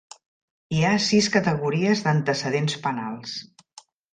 Hi 0.75 0.79
ha 0.87 0.93
sis 1.09 1.27
categories 1.35 2.03
d'antecedents 2.07 2.81
penals. 2.87 3.37